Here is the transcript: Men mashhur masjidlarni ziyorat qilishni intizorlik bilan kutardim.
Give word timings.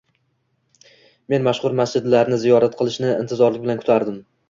Men 1.35 1.45
mashhur 1.49 1.77
masjidlarni 1.81 2.43
ziyorat 2.47 2.81
qilishni 2.83 3.15
intizorlik 3.15 3.67
bilan 3.69 3.87
kutardim. 3.87 4.23